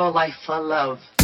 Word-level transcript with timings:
your 0.00 0.10
life 0.10 0.32
for 0.46 0.58
love. 0.58 1.19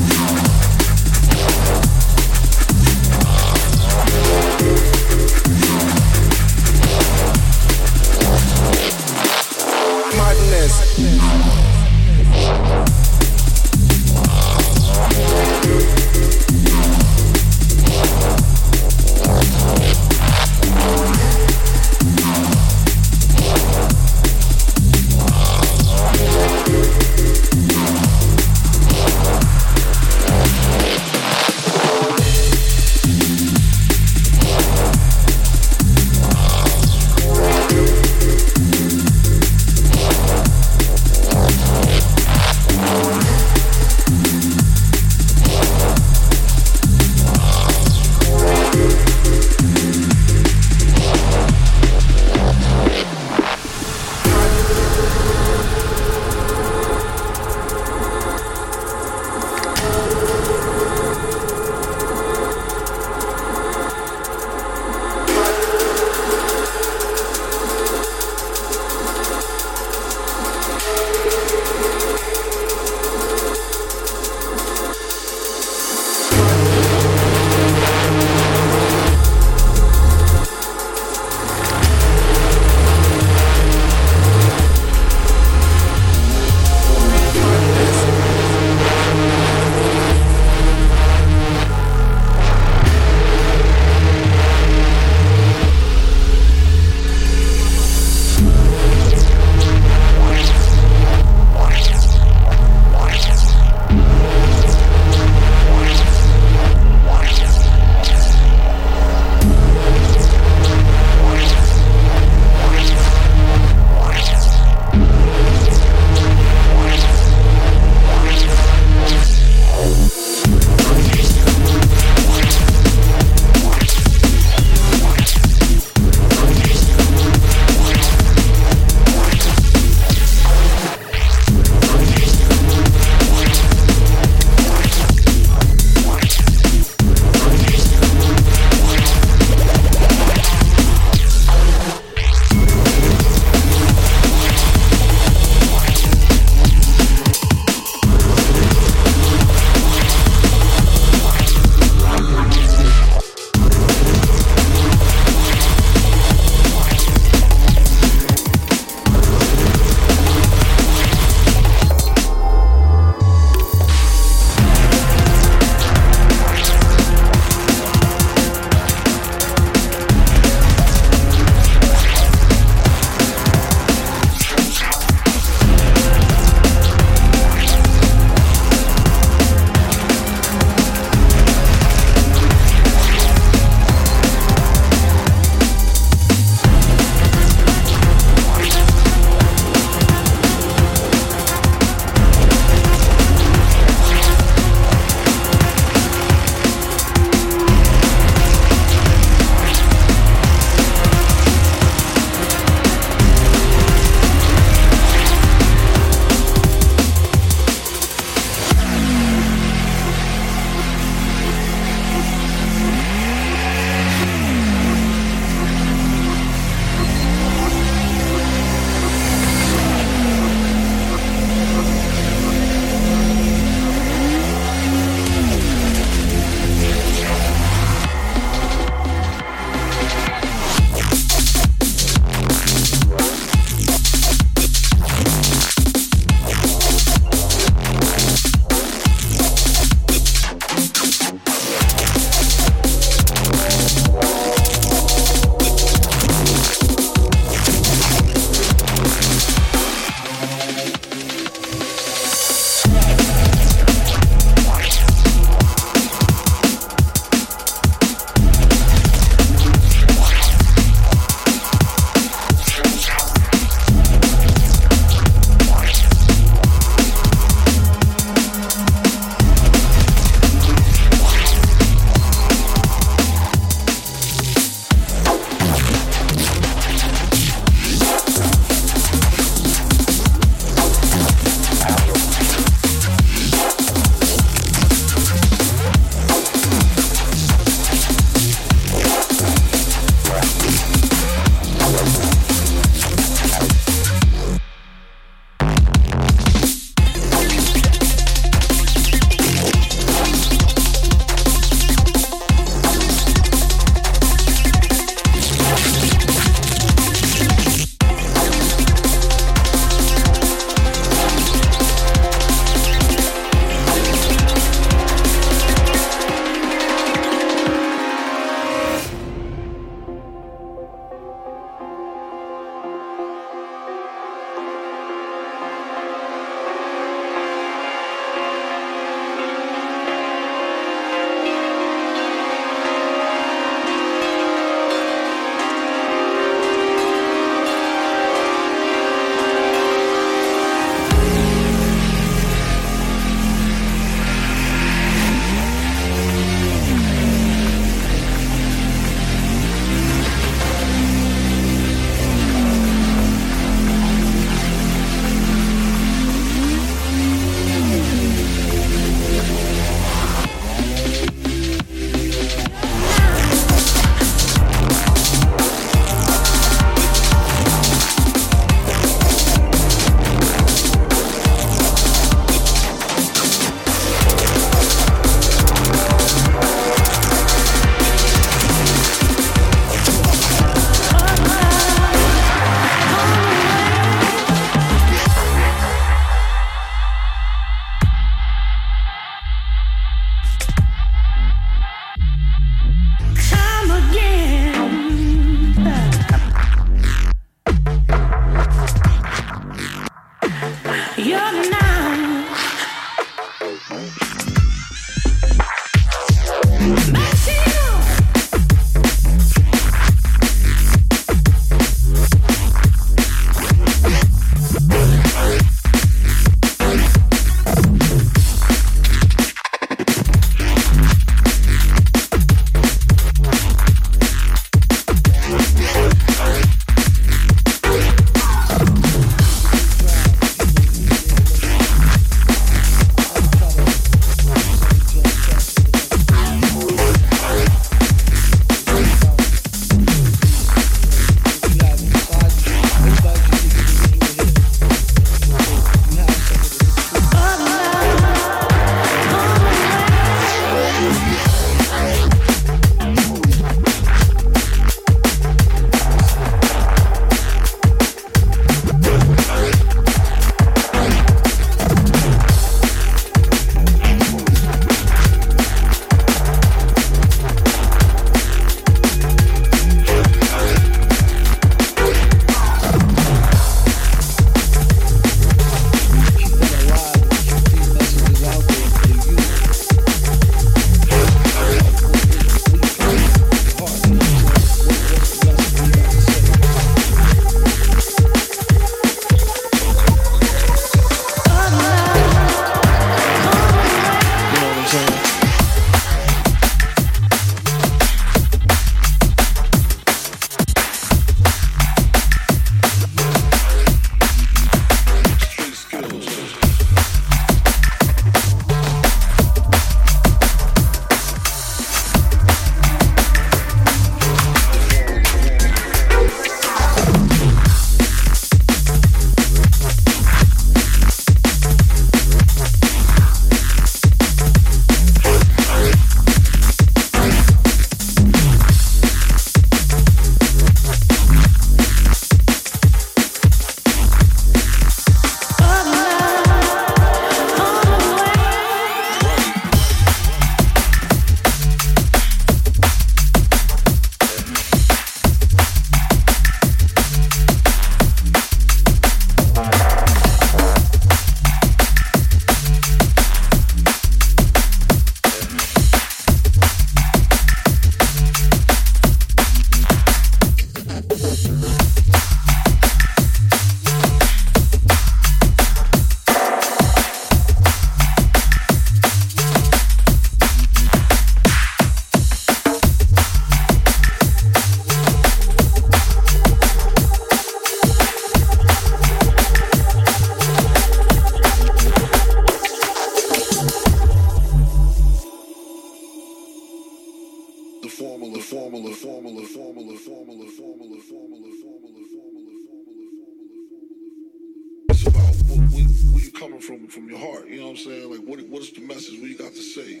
You 597.46 597.58
know 597.58 597.64
what 597.64 597.70
I'm 597.70 597.76
saying? 597.76 598.10
Like 598.10 598.20
what 598.20 598.40
what 598.48 598.62
is 598.62 598.72
the 598.72 598.80
message? 598.80 599.20
What 599.20 599.28
you 599.30 599.36
got 599.36 599.52
to 599.52 599.62
say? 599.62 600.00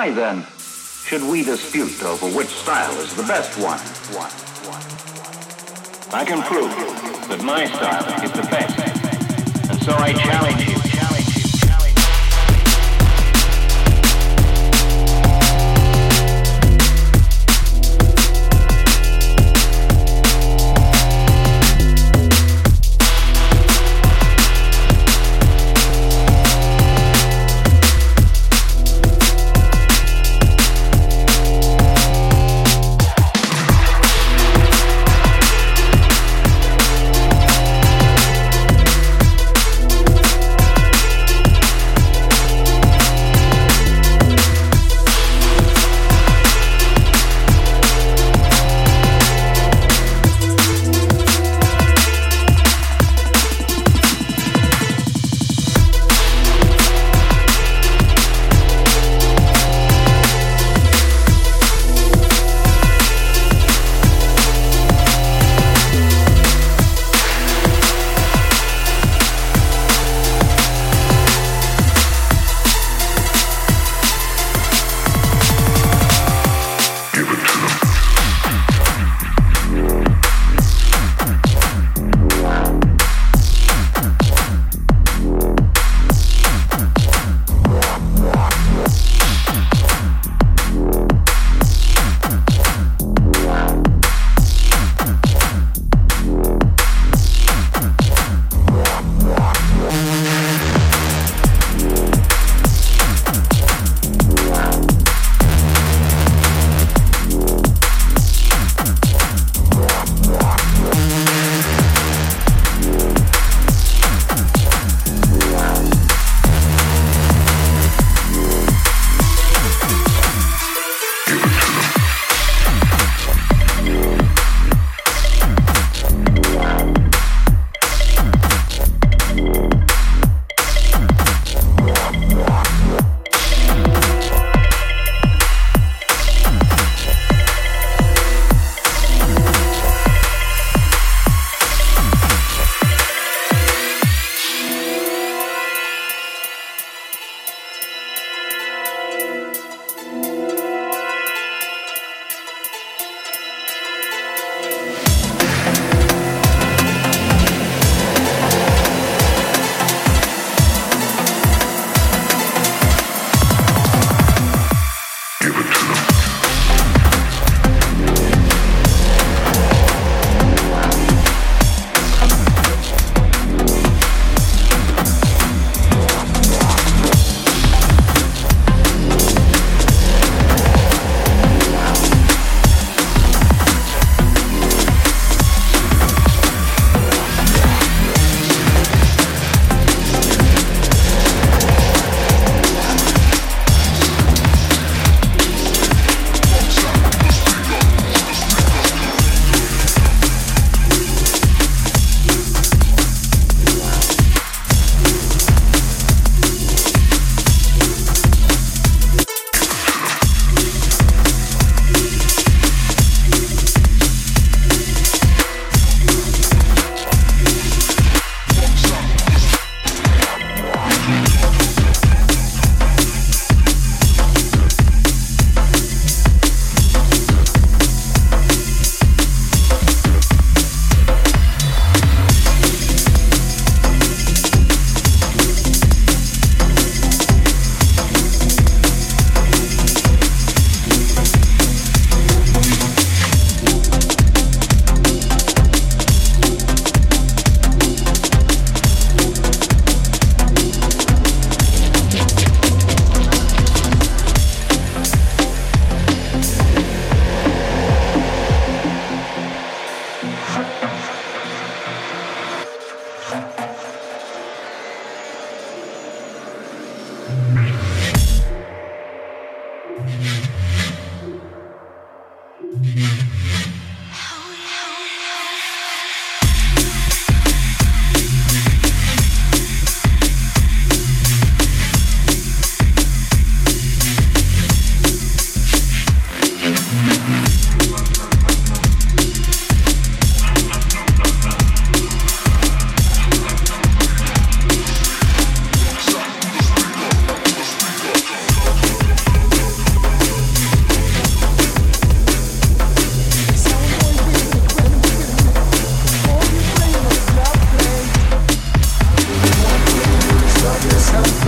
Why 0.00 0.10
then 0.10 0.46
should 1.04 1.22
we 1.22 1.42
dispute 1.44 2.02
over 2.02 2.26
which 2.34 2.48
style 2.48 2.98
is 3.00 3.14
the 3.16 3.22
best 3.24 3.52
one? 3.60 3.78
I 6.10 6.24
can 6.24 6.40
prove 6.40 6.70
that 7.28 7.42
my 7.44 7.66
style 7.66 8.24
is 8.24 8.32
the 8.32 8.48
best. 8.48 8.78
And 9.70 9.82
so 9.82 9.92
I. 9.92 10.14
Challenge 10.14 10.68
you. 10.70 10.79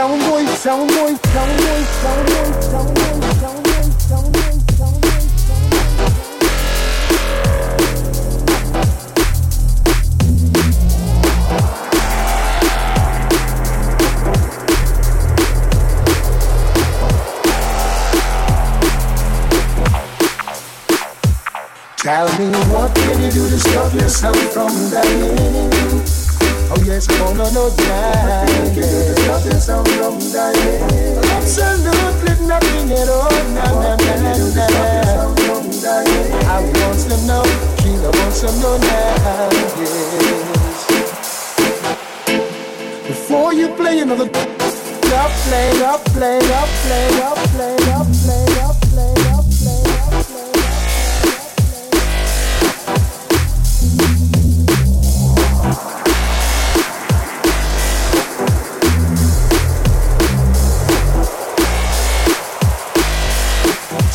Tell 0.00 0.08
me 22.38 22.48
what 22.72 22.94
can 22.94 23.20
you 23.20 23.30
do 23.30 23.50
to 23.50 23.58
stop 23.58 23.92
yourself 23.92 24.36
from 24.54 24.72
dying? 24.90 25.99
yes, 26.90 27.06
oh 27.10 27.32
no, 27.34 27.46
no, 27.54 27.70
yeah. 27.84 28.44
Nothing 29.26 29.60
sound 29.60 29.88
wrong, 29.96 30.18
darling. 30.32 30.82
Absolutely 31.38 32.46
nothing 32.46 32.90
at 32.92 33.08
all, 33.08 33.30
na, 33.54 33.64
na, 33.82 33.96
na, 33.96 34.12
na, 34.22 34.66
na. 34.66 34.90
I 36.50 36.60
want 36.60 36.98
some 36.98 37.26
no, 37.26 37.42
She 37.80 37.90
wants 38.02 38.36
some 38.42 38.58
no, 38.60 38.72
yes. 38.76 39.54
Before 43.06 43.52
you 43.54 43.68
play 43.68 44.00
another, 44.00 44.24
up, 44.24 45.32
play, 45.46 45.70
up, 45.82 46.04
play, 46.16 46.38
up, 46.38 46.68
play, 46.84 47.08
up, 47.22 47.38
play, 47.54 47.76
up, 47.94 48.06
play. 48.24 48.39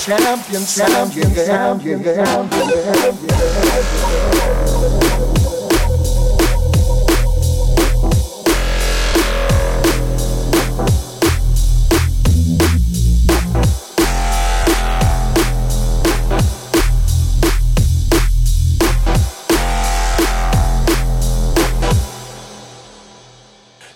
Champion, 0.05 0.63
champion, 0.65 1.33
champion, 1.33 2.03
champion. 2.03 2.69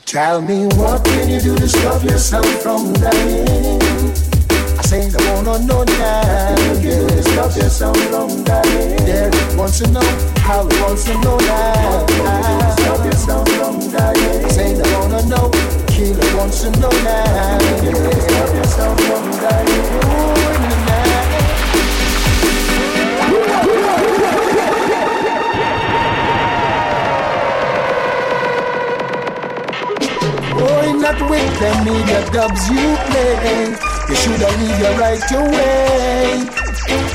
Tell 0.07 0.41
me 0.41 0.65
what 0.75 1.05
can 1.05 1.29
you 1.29 1.39
do 1.39 1.55
to 1.55 1.67
stop 1.67 2.03
yourself 2.03 2.47
from 2.63 2.93
dying? 2.93 3.88
Say 4.89 5.07
they 5.07 5.23
wanna 5.31 5.59
know 5.67 5.85
that. 5.85 6.57
Yes, 6.81 7.35
cause 7.35 7.55
you're 7.57 7.69
so 7.69 7.91
long, 8.09 8.43
darling. 8.43 8.95
Derek 9.05 9.35
wants 9.55 9.77
to 9.77 9.91
know 9.91 10.01
how 10.39 10.67
he 10.67 10.81
wants 10.81 11.03
to 11.03 11.13
know 11.21 11.37
that. 11.37 12.09
Cause 12.09 13.05
you're 13.05 13.13
so 13.13 13.37
long, 13.61 13.79
darling. 13.91 14.49
Saying 14.49 14.81
I 14.81 14.99
wanna 14.99 15.21
know. 15.27 15.51
Killer 15.89 16.37
wants 16.37 16.61
to 16.61 16.71
know 16.79 16.89
that. 16.89 17.61
Yes, 17.83 18.25
cause 18.33 18.53
you're 18.55 18.63
so 18.65 18.87
long, 18.87 19.29
darling. 19.37 19.85
Ooh, 20.05 20.49
that 31.09 31.21
way, 31.29 31.41
the 31.57 31.69
media 31.85 32.21
dubs 32.29 32.69
you 32.69 32.88
you 34.59 34.67
should 34.67 34.71
leave 34.71 34.79
your 34.79 34.97
right 34.99 35.31
away. 35.31 36.49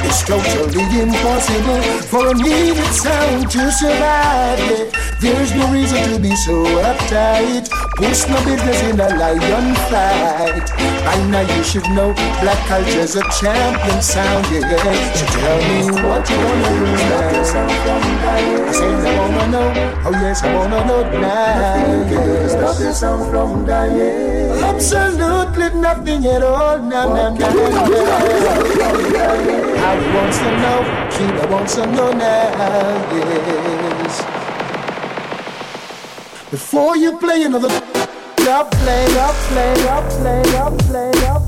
It's 0.07 0.23
totally 0.25 1.01
impossible 1.01 1.83
for 2.09 2.31
a 2.31 2.35
needed 2.35 2.93
sound 2.93 3.51
to 3.51 3.71
survive. 3.73 4.59
Yeah. 4.61 4.91
There's 5.21 5.55
no 5.55 5.71
reason 5.73 6.15
to 6.15 6.19
be 6.21 6.35
so 6.37 6.65
uptight. 6.81 7.69
Push 7.97 8.29
no 8.29 8.37
business 8.45 8.83
in 8.85 9.01
a 9.01 9.09
lion 9.09 9.75
fight. 9.91 10.71
By 11.05 11.17
now 11.29 11.41
you 11.41 11.65
should 11.65 11.89
know 11.91 12.13
black 12.41 12.61
culture's 12.67 13.17
a 13.17 13.23
champion 13.41 14.01
sound. 14.01 14.47
Yeah. 14.51 14.77
So 15.15 15.27
tell 15.27 15.59
me 15.69 16.09
what 16.09 16.29
you 16.31 16.37
wanna 16.37 16.71
do 16.79 16.87
now. 16.95 17.41
I 18.69 18.73
say 18.73 18.95
I 18.95 19.19
wanna 19.21 19.47
know. 19.51 19.73
Oh 20.07 20.13
yes, 20.13 20.43
I 20.43 20.55
wanna 20.55 20.85
know 20.87 21.03
now. 21.21 22.49
Stop 22.49 22.95
sound 22.95 23.31
from 23.31 23.67
dying. 23.67 24.44
Absolutely 24.75 25.81
nothing 25.81 26.27
at 26.27 26.43
all. 26.43 26.79
Nah, 26.79 27.07
nah, 27.07 27.31
nah, 27.31 27.53
nah. 27.53 27.75
I 29.79 29.95
wants 30.15 30.39
to 30.39 30.51
know. 30.63 30.81
Killer 31.15 31.47
wants 31.49 31.75
to 31.77 31.87
know 31.87 32.11
now. 32.13 33.13
Yes. 33.15 34.17
Before 36.51 36.97
you 36.97 37.17
play 37.19 37.45
another 37.45 37.69
up, 38.49 38.71
play 38.71 39.07
up, 39.19 39.35
play 39.49 39.89
up, 39.89 40.05
play 40.21 40.57
up, 40.57 40.79
play 40.79 41.27
up, 41.27 41.44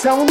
Tell 0.00 0.24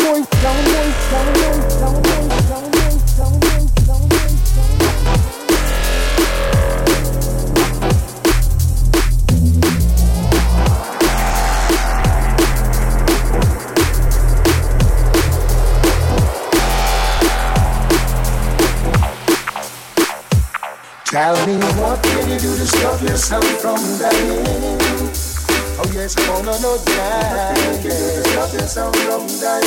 me 21.48 21.56
what 21.56 22.03
can 22.03 22.30
you 22.30 22.39
do 22.39 22.56
to 22.56 22.65
stop 22.68 23.02
yourself 23.02 23.44
from 23.61 23.80
dying? 23.98 25.26
yes, 25.93 26.15
oh 26.18 26.41
no, 26.43 26.57
no, 26.59 26.77
die. 26.84 27.81
There's 27.81 28.35
nothing 28.35 28.68
so 28.68 28.91
wrong, 29.07 29.27
die. 29.39 29.61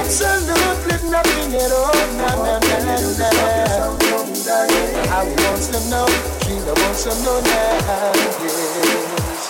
Absolutely 0.00 1.10
nothing 1.10 1.54
at 1.54 1.72
all, 1.72 1.92
na, 2.18 2.30
na, 2.36 2.58
na, 2.58 2.96
na. 3.18 3.42
I 5.10 5.24
want 5.24 5.62
to 5.70 5.80
know. 5.90 6.06
Sheila 6.42 6.74
wants 6.74 7.00
some 7.04 7.20
no, 7.24 7.40
now, 7.40 8.12
yes. 8.42 9.42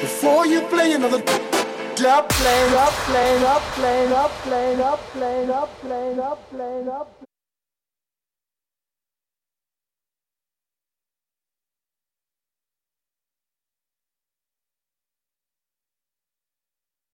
Before 0.00 0.46
you 0.46 0.60
play 0.62 0.92
another 0.92 1.22
up, 2.06 2.28
play, 2.28 2.74
up, 2.74 2.92
play, 3.06 3.44
up, 3.44 3.62
play, 3.74 4.06
up, 4.12 4.30
play, 4.42 4.74
up, 4.82 5.00
play, 5.12 5.50
up, 5.52 5.80
play, 5.80 6.18
up, 6.18 6.50
play, 6.50 6.88
up. 6.88 7.21